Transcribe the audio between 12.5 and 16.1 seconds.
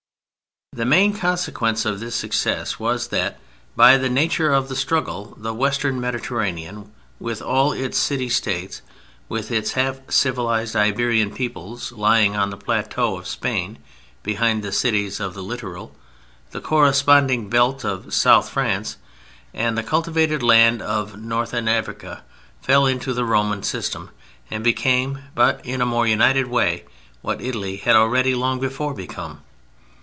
the plateau of Spain behind the cities of the littoral,